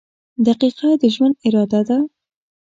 [0.47, 1.97] •دقیقه د ژوند اراده ده.